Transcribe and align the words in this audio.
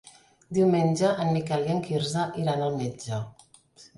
Diumenge 0.57 1.11
en 1.25 1.29
Miquel 1.35 1.69
i 1.69 1.69
en 1.75 1.83
Quirze 1.87 2.25
iran 2.45 2.63
al 2.69 2.75
metge. 2.79 3.21